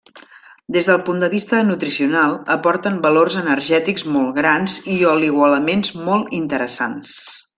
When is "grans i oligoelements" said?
4.39-5.95